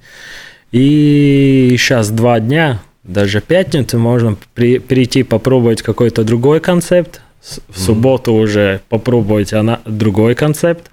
И 0.71 1.75
сейчас 1.79 2.11
два 2.11 2.39
дня, 2.39 2.81
даже 3.03 3.41
пятницу 3.41 3.97
можно 3.97 4.37
при, 4.53 4.77
прийти 4.77 5.23
попробовать 5.23 5.81
какой-то 5.81 6.23
другой 6.23 6.59
концепт, 6.59 7.21
в 7.69 7.79
субботу 7.79 8.31
mm-hmm. 8.31 8.43
уже 8.43 8.81
попробовать 8.89 9.53
она, 9.53 9.79
другой 9.85 10.35
концепт 10.35 10.91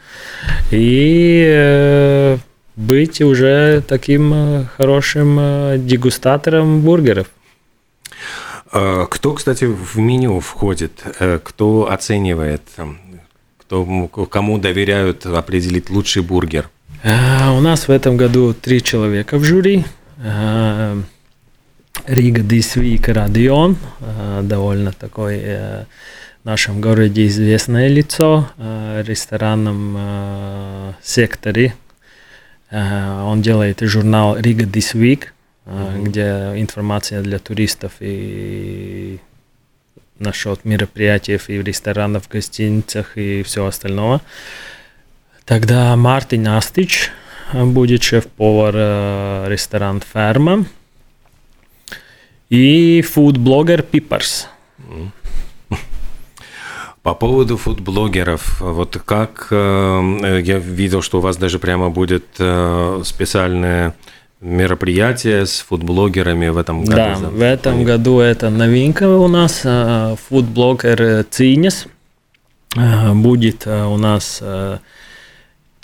и 0.71 1.45
э, 1.45 2.39
быть 2.77 3.21
уже 3.21 3.83
таким 3.87 4.33
э, 4.33 4.65
хорошим 4.77 5.39
э, 5.41 5.79
дегустатором 5.79 6.83
бургеров. 6.83 7.27
А 8.71 9.07
кто, 9.07 9.35
кстати, 9.35 9.65
в 9.65 9.99
меню 9.99 10.39
входит? 10.41 11.03
Э, 11.19 11.41
кто 11.43 11.91
оценивает? 11.91 12.63
Кто, 13.59 14.09
кому 14.09 14.59
доверяют 14.59 15.27
определить 15.27 15.91
лучший 15.91 16.23
бургер? 16.23 16.71
А, 17.05 17.53
у 17.53 17.61
нас 17.61 17.89
в 17.89 17.91
этом 17.91 18.17
году 18.17 18.55
три 18.55 18.83
человека 18.83 19.39
в 19.39 19.45
жюри. 19.45 19.85
А, 20.19 20.99
Рига 22.07 22.43
Дисвик 22.43 23.09
Радион, 23.09 23.77
а, 24.01 24.43
довольно 24.43 24.93
такой 24.93 25.39
э, 25.43 25.85
в 26.43 26.47
нашем 26.47 26.81
городе 26.81 27.27
известное 27.27 27.89
лицо, 27.89 28.49
в 28.57 29.03
ресторанном 29.03 30.95
секторе. 31.03 31.75
Он 32.71 33.43
делает 33.43 33.81
журнал 33.81 34.37
Рига 34.39 34.65
Дисвик, 34.65 35.35
mm-hmm. 35.67 36.03
где 36.03 36.53
информация 36.57 37.23
для 37.23 37.39
туристов 37.39 37.93
и 38.01 39.19
насчет 40.19 40.65
мероприятий 40.65 41.35
и 41.35 41.59
в 41.59 41.65
ресторанах, 41.65 42.25
в 42.25 42.29
гостиницах 42.29 43.17
и 43.17 43.43
все 43.43 43.67
остальное. 43.67 44.21
Тогда 45.47 45.95
Мартин 45.95 46.49
Астич 46.49 47.13
будет 47.53 48.03
шеф-повар 48.03 48.75
э, 48.77 49.45
ресторан 49.49 50.03
«Ферма». 50.13 50.67
И 52.51 53.01
фуд-блогер 53.03 53.83
Пиперс. 53.83 54.49
По 57.03 57.15
поводу 57.15 57.57
фудблогеров, 57.57 58.61
вот 58.61 59.01
как 59.05 59.47
э, 59.53 60.41
я 60.45 60.59
видел, 60.59 61.01
что 61.01 61.19
у 61.19 61.21
вас 61.21 61.37
даже 61.37 61.61
прямо 61.61 61.91
будет 61.91 62.25
э, 62.41 63.03
специальное 63.05 63.95
мероприятие 64.41 65.47
с 65.47 65.61
фудблогерами 65.61 66.49
в 66.49 66.57
этом 66.57 66.85
году. 66.85 66.97
Да, 66.97 67.15
в 67.15 67.41
этом 67.41 67.85
году 67.85 68.19
это 68.19 68.51
новинка 68.51 69.09
у 69.09 69.29
нас. 69.29 69.65
Фудблогер 70.29 71.25
Цинес. 71.31 71.87
Будет 72.75 73.65
у 73.69 73.97
нас 73.97 74.43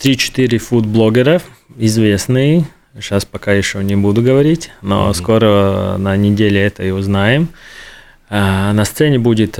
3-4 0.02 0.58
фудблогера 0.58 1.40
известные. 1.76 2.64
Сейчас 2.94 3.24
пока 3.24 3.52
еще 3.52 3.82
не 3.84 3.96
буду 3.96 4.20
говорить, 4.22 4.70
но 4.82 5.08
mm-hmm. 5.08 5.14
скоро 5.14 5.96
на 5.98 6.16
неделе 6.16 6.60
это 6.60 6.82
и 6.82 6.90
узнаем. 6.90 7.48
На 8.28 8.84
сцене 8.84 9.18
будет 9.18 9.58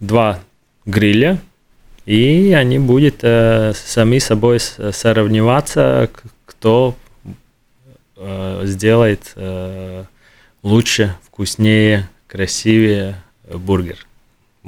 два 0.00 0.38
гриля, 0.86 1.38
и 2.08 2.54
они 2.56 2.78
будут 2.78 3.16
э, 3.20 3.74
сами 3.74 4.18
собой 4.18 4.60
сравниваться, 4.60 6.08
кто 6.46 6.96
э, 8.16 8.62
сделает 8.64 9.32
э, 9.36 10.04
лучше, 10.62 11.14
вкуснее, 11.26 12.08
красивее 12.26 13.16
бургер. 13.52 14.07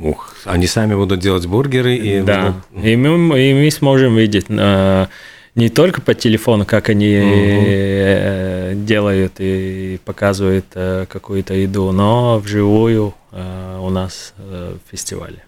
Ух, 0.03 0.35
они 0.45 0.67
сами 0.67 0.95
будут 0.95 1.21
делать 1.21 1.47
бургеры 1.47 1.95
и 1.95 2.23
да, 2.23 2.55
и 2.75 2.97
мы, 2.97 3.39
и 3.39 3.53
мы 3.53 3.71
сможем 3.71 4.17
видеть 4.17 4.47
э, 4.49 5.07
не 5.55 5.69
только 5.69 6.01
по 6.01 6.15
телефону, 6.15 6.65
как 6.65 6.89
они 6.89 7.19
угу. 7.19 8.85
делают 8.87 9.35
и 9.39 10.01
показывают 10.05 10.67
э, 10.75 11.05
какую-то 11.07 11.53
еду, 11.53 11.93
но 11.93 12.39
вживую 12.39 13.15
э, 13.33 13.79
у 13.79 13.91
нас 13.91 14.33
в 14.39 14.79
фестивале. 14.91 15.45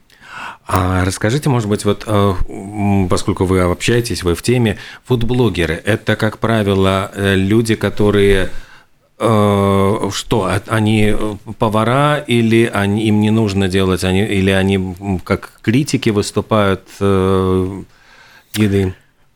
А 0.66 1.04
расскажите, 1.04 1.49
может 1.49 1.68
быть, 1.68 1.85
вот 1.85 2.06
поскольку 3.09 3.44
вы 3.44 3.61
общаетесь, 3.61 4.23
вы 4.23 4.35
в 4.35 4.42
теме, 4.42 4.78
фудблогеры– 5.04 5.75
это, 5.85 6.16
как 6.16 6.38
правило, 6.38 7.11
люди, 7.14 7.75
которые 7.75 8.50
что 9.22 10.50
они 10.66 11.14
повара 11.58 12.18
или 12.18 12.70
они, 12.72 13.06
им 13.06 13.20
не 13.20 13.30
нужно 13.30 13.68
делать, 13.68 14.04
они, 14.04 14.24
или 14.24 14.50
они 14.50 14.94
как 15.24 15.60
критики 15.62 16.10
выступают 16.10 16.82
еды? 17.00 18.94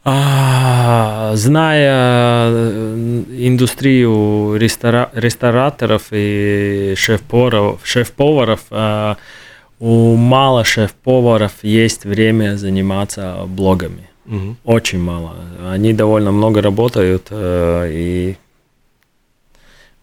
А, 0.08 1.32
зная 1.34 2.50
э, 2.52 3.22
индустрию 3.28 4.54
рестора 4.54 5.10
рестораторов 5.14 6.04
и 6.12 6.94
шеф-поваров, 6.96 7.80
шеф-поваров 7.82 8.60
а, 8.70 9.16
у 9.80 10.14
мало 10.14 10.62
шеф-поваров 10.62 11.52
есть 11.62 12.04
время 12.04 12.56
заниматься 12.56 13.46
блогами. 13.48 14.08
Угу. 14.26 14.56
Очень 14.62 15.00
мало. 15.00 15.34
Они 15.68 15.92
довольно 15.92 16.30
много 16.30 16.62
работают 16.62 17.26
э, 17.30 17.90
и 17.90 18.36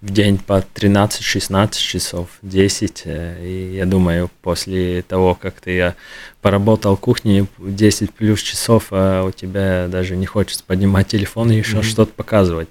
в 0.03 0.11
день 0.11 0.37
по 0.37 0.61
13-16 0.75 1.77
часов, 1.77 2.27
10. 2.41 3.03
Э, 3.05 3.37
и 3.41 3.75
я 3.75 3.85
думаю, 3.85 4.29
после 4.41 5.01
того, 5.01 5.33
как 5.33 5.61
ты 5.61 5.95
поработал 6.41 6.97
в 6.97 6.99
кухне 6.99 7.47
10 7.57 8.13
плюс 8.13 8.41
часов, 8.41 8.87
а 8.91 9.23
у 9.23 9.31
тебя 9.31 9.87
даже 9.87 10.17
не 10.17 10.25
хочется 10.25 10.61
поднимать 10.67 11.07
телефон 11.07 11.51
и 11.51 11.55
еще 11.55 11.77
mm-hmm. 11.77 11.83
что-то 11.83 12.11
показывать. 12.11 12.67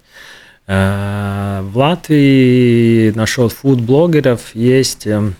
Э, 0.66 1.62
в 1.62 1.78
Латвии 1.78 3.12
насчет 3.12 3.52
фуд-блогеров 3.52 4.54
есть 4.54 5.06
эм, 5.06 5.34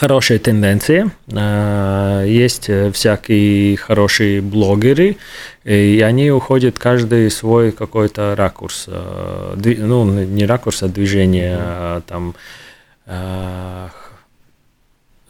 хорошие 0.00 0.38
тенденции. 0.38 1.10
Э, 1.30 2.24
есть 2.26 2.70
э, 2.70 2.90
всякие 2.90 3.76
хорошие 3.76 4.40
блогеры, 4.40 5.18
и 5.64 6.02
они 6.02 6.30
уходят 6.30 6.78
каждый 6.78 7.30
свой 7.30 7.70
какой-то 7.70 8.34
ракурс. 8.34 8.86
Э, 8.88 9.54
ну, 9.62 10.04
не 10.06 10.46
ракурс, 10.46 10.82
а 10.82 10.88
движение. 10.88 11.56
А 11.60 12.00
там 12.06 12.34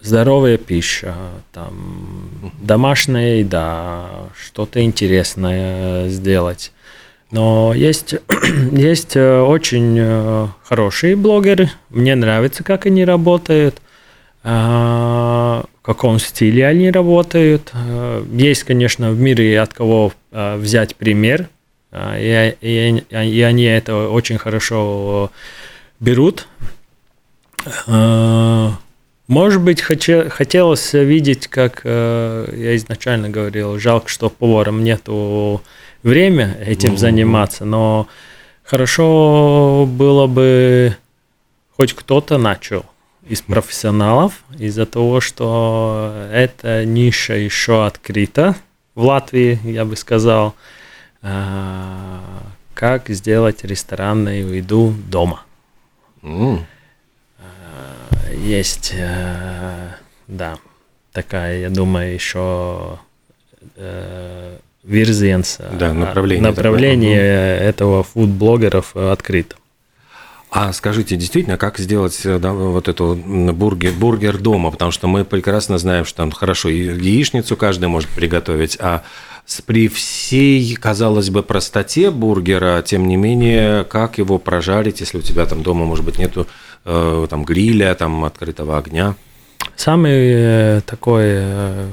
здоровая 0.02 0.59
пища, 0.59 1.14
там 1.52 2.52
домашняя 2.61 3.38
еда, 3.38 4.06
что-то 4.38 4.83
интересное 4.83 6.09
сделать. 6.11 6.72
Но 7.30 7.72
есть, 7.74 8.14
есть 8.72 9.16
очень 9.16 10.50
хорошие 10.62 11.16
блогеры, 11.16 11.70
мне 11.88 12.14
нравится, 12.14 12.62
как 12.62 12.87
они 12.87 13.04
работают– 13.04 13.76
а, 13.85 13.89
в 14.42 15.66
каком 15.83 16.18
стиле 16.18 16.66
они 16.66 16.90
работают. 16.90 17.70
А, 17.72 18.24
есть, 18.33 18.64
конечно, 18.64 19.11
в 19.11 19.20
мире 19.20 19.61
от 19.61 19.74
кого 19.74 20.12
а, 20.33 20.57
взять 20.57 20.96
пример, 20.96 21.48
и, 21.92 22.57
и, 22.61 23.05
и 23.11 23.42
они 23.42 23.64
это 23.64 24.09
очень 24.09 24.38
хорошо 24.38 25.33
берут. 25.98 26.46
Может 27.87 29.62
быть, 29.62 29.81
хотелось 29.83 30.92
видеть, 30.92 31.48
как 31.48 31.83
я 31.85 32.76
изначально 32.76 33.29
говорил, 33.29 33.79
жалко, 33.79 34.09
что 34.09 34.31
поварам 34.31 34.85
нету 34.85 35.62
время 36.03 36.57
этим 36.64 36.94
mm-hmm. 36.94 36.98
заниматься, 36.98 37.64
но 37.64 38.07
хорошо 38.62 39.87
было 39.88 40.26
бы 40.29 40.96
хоть 41.76 41.92
кто-то 41.92 42.38
начал 42.38 42.85
из 43.31 43.43
профессионалов 43.43 44.43
из-за 44.59 44.87
того, 44.87 45.21
что 45.21 46.27
эта 46.33 46.85
ниша 46.85 47.35
еще 47.35 47.87
открыта 47.87 48.57
в 48.97 49.05
Латвии, 49.05 49.61
я 49.62 49.85
бы 49.85 49.95
сказал, 49.95 50.57
а, 51.23 52.21
как 52.75 53.09
сделать 53.09 53.62
ресторанную 53.62 54.57
еду 54.57 54.93
дома. 55.07 55.45
Mm. 56.23 56.64
Есть, 58.37 58.95
а, 58.99 59.95
да, 60.27 60.59
такая, 61.12 61.61
я 61.61 61.71
думаю, 61.71 62.12
еще 62.12 62.99
вирзенс, 64.83 65.59
да, 65.79 65.93
направление, 65.93 66.49
направление 66.49 67.59
этого 67.59 68.03
фуд-блогеров 68.03 68.97
открыто. 68.97 69.57
А 70.51 70.73
скажите, 70.73 71.15
действительно, 71.15 71.57
как 71.57 71.79
сделать 71.79 72.21
э, 72.25 72.39
да, 72.41 72.53
вот 72.53 72.89
эту 72.89 73.15
бургер, 73.15 73.93
бургер 73.93 74.39
дома? 74.39 74.73
Потому 74.73 74.91
что 74.91 75.07
мы 75.07 75.25
прекрасно 75.25 75.79
знаем, 75.79 76.05
что 76.05 76.19
там 76.19 76.33
хорошо 76.33 76.69
яичницу 76.69 77.57
каждый 77.57 77.89
может 77.89 78.11
приготовить, 78.11 78.77
а 78.81 79.05
при 79.67 79.89
всей, 79.89 80.75
казалось 80.75 81.31
бы, 81.31 81.45
простоте 81.45 82.11
бургера, 82.11 82.83
тем 82.83 83.07
не 83.07 83.17
менее, 83.17 83.85
как 83.85 84.19
его 84.19 84.39
прожарить, 84.39 85.01
если 85.01 85.19
у 85.19 85.23
тебя 85.23 85.47
там 85.47 85.63
дома, 85.63 85.85
может 85.85 86.05
быть, 86.05 86.19
нету 86.19 86.49
э, 86.85 87.27
там 87.31 87.45
гриля, 87.45 87.95
там 87.95 88.25
открытого 88.25 88.77
огня? 88.77 89.15
Самый 89.77 90.13
э, 90.13 90.81
такой 90.85 91.25
э, 91.27 91.89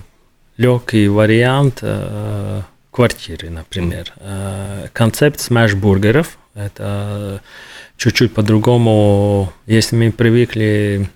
легкий 0.57 1.07
вариант 1.07 1.79
э, 1.81 2.61
квартиры, 2.91 3.51
например. 3.51 4.13
Mm. 4.17 4.89
Концепт 4.93 5.39
смеш-бургеров– 5.39 6.37
это 6.55 7.41
чуть-чуть 7.97 8.33
по-другому, 8.33 9.51
если 9.65 9.95
мы 9.95 10.11
привыкли 10.11 11.09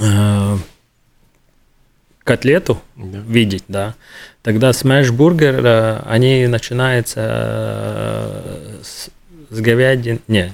э, 0.00 0.56
котлету 2.22 2.80
да. 2.96 3.18
видеть, 3.18 3.64
да, 3.68 3.94
тогда 4.42 4.72
смеш-бургер, 4.72 5.60
э, 5.64 6.02
они 6.06 6.46
начинаются 6.46 7.20
э, 7.20 8.80
с, 8.82 9.10
с 9.50 9.60
говядин, 9.60 10.20
не, 10.28 10.52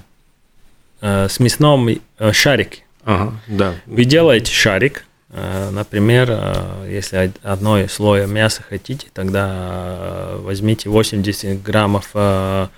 э, 1.01 1.29
с 1.29 1.39
мясном 1.39 1.89
э, 1.89 2.33
шарик. 2.33 2.79
Ага, 3.05 3.35
да. 3.47 3.75
Вы 3.87 4.05
делаете 4.05 4.53
шарик, 4.53 5.05
э, 5.31 5.71
например, 5.71 6.29
э, 6.31 6.89
если 6.91 7.33
одной 7.43 7.89
слоя 7.89 8.27
мяса 8.27 8.63
хотите, 8.63 9.09
тогда 9.13 10.33
возьмите 10.39 10.89
80 10.89 11.63
граммов 11.63 12.11
э, 12.15 12.69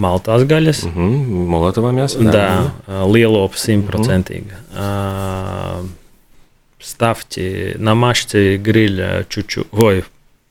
Maltās 0.00 0.46
gaļas. 0.48 0.84
Uh 0.86 0.96
-huh. 0.96 1.46
Молотого 1.46 1.92
мяса. 1.92 2.18
Да, 2.18 2.72
да 2.86 3.04
lielo 3.04 3.48
simtprocentīgi. 3.48 4.52
Uh 4.74 4.80
-huh. 4.80 5.88
Ставьте, 6.80 7.76
намажьте 7.78 8.56
гриль 8.56 9.24
чуть-чуть, 9.28 9.66
ой, 9.72 10.04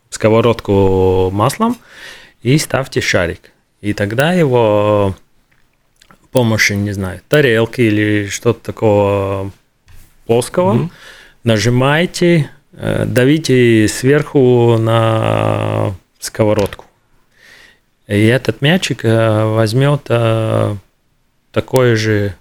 сковородку 0.10 1.30
маслом 1.34 1.78
и 2.44 2.58
ставьте 2.58 3.02
шарик. 3.02 3.52
И 3.82 3.94
тогда 3.94 4.34
его 4.34 5.16
помощи, 6.32 6.74
не 6.74 6.92
знаю, 6.92 7.22
тарелки 7.30 7.82
или 7.82 8.28
что-то 8.28 8.60
такого 8.60 9.52
плоского, 10.26 10.74
mm-hmm. 10.76 10.90
нажимаете, 11.44 12.50
давите 13.06 13.88
сверху 13.88 14.78
на 14.78 15.96
сковородку. 16.20 16.86
И 18.10 18.26
этот 18.26 18.62
мячик 18.62 19.06
э, 19.06 19.46
возьмет 19.46 20.02
э, 20.10 20.76
такой 21.54 21.96
же 21.96 22.36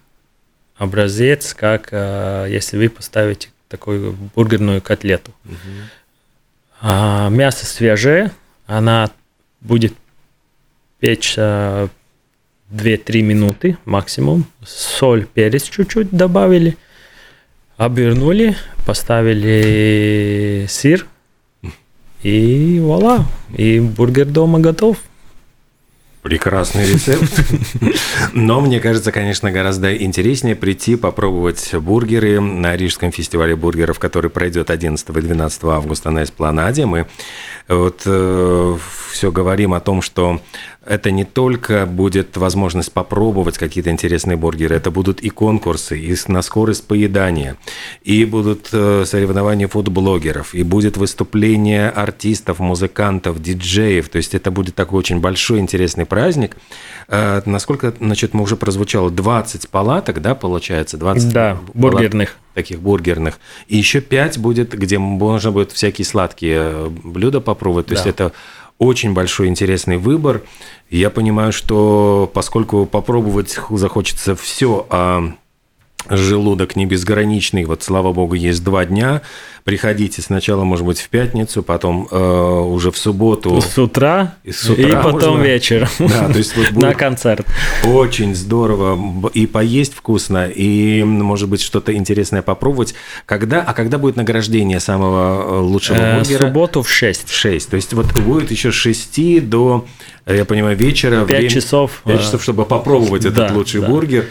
образец, 0.76 1.54
как 1.54 1.92
если 1.92 2.76
вы 2.76 2.88
поставите 2.88 3.48
такую 3.68 4.12
бургерную 4.34 4.80
котлету. 4.80 5.32
Угу. 5.44 5.54
А 6.80 7.28
мясо 7.28 7.66
свежее, 7.66 8.30
она 8.66 9.10
будет 9.60 9.92
печь 11.00 11.36
2-3 11.36 13.22
минуты 13.22 13.78
максимум. 13.84 14.44
Соль, 14.64 15.26
перец 15.26 15.64
чуть-чуть 15.64 16.10
добавили. 16.10 16.76
Обернули, 17.76 18.56
поставили 18.86 20.66
сыр. 20.68 21.06
И 22.22 22.80
вуаля, 22.80 23.24
и 23.56 23.78
бургер 23.78 24.26
дома 24.26 24.58
готов. 24.58 24.98
Прекрасный 26.22 26.86
рецепт. 26.86 27.32
Но 28.32 28.60
мне 28.60 28.80
кажется, 28.80 29.12
конечно, 29.12 29.50
гораздо 29.52 29.96
интереснее 29.96 30.56
прийти 30.56 30.96
попробовать 30.96 31.74
бургеры 31.74 32.40
на 32.40 32.76
Рижском 32.76 33.12
фестивале 33.12 33.54
бургеров, 33.54 33.98
который 33.98 34.28
пройдет 34.28 34.70
11 34.70 35.08
и 35.08 35.12
12 35.12 35.64
августа 35.64 36.10
на 36.10 36.24
Эспланаде. 36.24 36.86
Мы 36.86 37.06
вот 37.68 38.02
э, 38.04 38.78
все 39.10 39.30
говорим 39.30 39.74
о 39.74 39.80
том, 39.80 40.02
что 40.02 40.40
это 40.88 41.10
не 41.10 41.24
только 41.24 41.84
будет 41.84 42.36
возможность 42.38 42.92
попробовать 42.92 43.58
какие-то 43.58 43.90
интересные 43.90 44.36
бургеры, 44.36 44.74
это 44.74 44.90
будут 44.90 45.20
и 45.20 45.28
конкурсы, 45.28 45.98
и 45.98 46.16
на 46.28 46.40
скорость 46.40 46.86
поедания, 46.86 47.56
и 48.02 48.24
будут 48.24 48.70
э, 48.72 49.04
соревнования 49.04 49.68
фудблогеров, 49.68 50.54
и 50.54 50.62
будет 50.62 50.96
выступление 50.96 51.90
артистов, 51.90 52.58
музыкантов, 52.58 53.40
диджеев. 53.40 54.08
То 54.08 54.16
есть 54.16 54.34
это 54.34 54.50
будет 54.50 54.74
такой 54.74 55.00
очень 55.00 55.20
большой 55.20 55.58
интересный 55.58 56.06
праздник. 56.06 56.56
Э, 57.06 57.42
насколько, 57.44 57.92
значит, 58.00 58.32
мы 58.32 58.42
уже 58.42 58.56
прозвучало 58.56 59.10
20 59.10 59.68
палаток, 59.68 60.22
да, 60.22 60.34
получается? 60.34 60.96
20 60.96 61.32
да, 61.32 61.58
бургерных. 61.74 62.36
Таких 62.54 62.80
бургерных. 62.80 63.38
И 63.68 63.76
еще 63.76 64.00
5 64.00 64.38
будет, 64.38 64.72
где 64.72 64.98
можно 64.98 65.52
будет 65.52 65.70
всякие 65.70 66.06
сладкие 66.06 66.58
э, 66.60 66.88
блюда 66.88 67.40
попробовать. 67.40 67.86
То 67.86 67.94
да. 67.94 68.00
есть 68.00 68.06
это 68.06 68.32
очень 68.78 69.12
большой 69.12 69.48
интересный 69.48 69.96
выбор. 69.96 70.42
Я 70.90 71.10
понимаю, 71.10 71.52
что 71.52 72.30
поскольку 72.32 72.86
попробовать 72.86 73.58
захочется 73.70 74.36
все, 74.36 74.86
а 74.90 75.32
желудок 76.08 76.76
не 76.76 76.86
безграничный, 76.86 77.64
вот 77.64 77.82
слава 77.82 78.12
богу, 78.12 78.34
есть 78.34 78.62
два 78.64 78.84
дня, 78.84 79.22
приходите 79.64 80.22
сначала, 80.22 80.64
может 80.64 80.86
быть, 80.86 80.98
в 81.00 81.08
пятницу, 81.08 81.62
потом 81.62 82.08
э, 82.10 82.16
уже 82.16 82.90
в 82.90 82.96
субботу. 82.96 83.60
С 83.60 83.76
утра, 83.78 84.36
и, 84.44 84.52
с 84.52 84.70
утра 84.70 84.88
и 84.88 84.92
потом 84.92 85.38
можно... 85.38 85.42
вечером 85.42 85.88
да, 85.98 86.28
то 86.28 86.38
есть 86.38 86.56
вот 86.56 86.70
на 86.82 86.94
концерт. 86.94 87.46
Очень 87.84 88.34
здорово 88.34 89.28
и 89.34 89.46
поесть 89.46 89.94
вкусно, 89.94 90.48
и, 90.48 91.02
может 91.02 91.48
быть, 91.48 91.60
что-то 91.60 91.94
интересное 91.94 92.42
попробовать. 92.42 92.94
Когда, 93.26 93.62
а 93.62 93.74
когда 93.74 93.98
будет 93.98 94.16
награждение 94.16 94.80
самого 94.80 95.58
э, 95.58 95.60
лучшего 95.60 95.96
э, 95.96 96.18
бургера? 96.18 96.38
В 96.38 96.46
субботу 96.46 96.82
в 96.82 96.90
6. 96.90 97.28
В 97.28 97.34
6, 97.34 97.68
то 97.68 97.76
есть 97.76 97.92
вот 97.92 98.12
будет 98.20 98.50
еще 98.50 98.72
с 98.72 98.74
6 98.74 99.48
до 99.48 99.84
я 100.34 100.44
понимаю, 100.44 100.76
вечера. 100.76 101.24
5 101.24 101.26
время, 101.26 101.48
часов. 101.48 102.02
5 102.04 102.20
часов, 102.20 102.42
чтобы 102.42 102.66
попробовать 102.66 103.24
этот 103.24 103.48
да, 103.48 103.54
лучший 103.54 103.80
да. 103.80 103.88
бургер. 103.88 104.26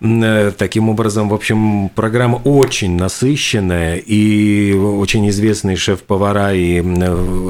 Э, 0.00 0.52
таким 0.56 0.88
образом, 0.88 1.01
в 1.10 1.34
общем, 1.34 1.88
программа 1.88 2.36
очень 2.36 2.96
насыщенная, 2.96 3.96
и 3.96 4.72
очень 4.72 5.28
известные 5.28 5.76
шеф-повара 5.76 6.52
и 6.54 6.82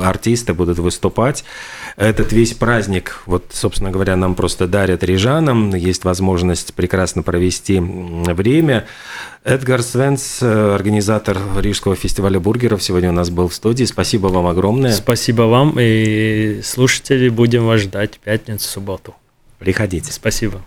артисты 0.02 0.54
будут 0.54 0.78
выступать. 0.78 1.44
Этот 1.96 2.32
весь 2.32 2.54
праздник, 2.54 3.22
вот, 3.26 3.46
собственно 3.52 3.90
говоря, 3.90 4.16
нам 4.16 4.34
просто 4.34 4.66
дарят 4.66 5.04
рижанам, 5.04 5.74
есть 5.74 6.04
возможность 6.04 6.74
прекрасно 6.74 7.22
провести 7.22 7.78
время. 7.80 8.86
Эдгар 9.44 9.82
Свенс, 9.82 10.38
э, 10.40 10.74
организатор 10.74 11.36
Рижского 11.58 11.96
фестиваля 11.96 12.38
бургеров, 12.38 12.82
сегодня 12.82 13.10
у 13.10 13.12
нас 13.12 13.28
был 13.28 13.48
в 13.48 13.54
студии. 13.54 13.84
Спасибо 13.84 14.28
вам 14.28 14.46
огромное. 14.46 14.92
Спасибо 14.92 15.42
вам, 15.42 15.76
и 15.78 16.60
слушатели 16.62 17.28
будем 17.28 17.66
вас 17.66 17.80
ждать 17.80 18.14
в 18.14 18.18
пятницу, 18.20 18.68
субботу. 18.68 19.14
Приходите. 19.58 20.12
Спасибо. 20.12 20.62